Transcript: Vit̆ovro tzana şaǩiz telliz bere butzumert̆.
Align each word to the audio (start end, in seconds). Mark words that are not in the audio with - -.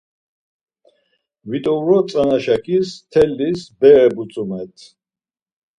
Vit̆ovro 1.49 1.99
tzana 2.07 2.37
şaǩiz 2.43 2.87
telliz 3.11 3.59
bere 3.79 4.07
butzumert̆. 4.15 4.79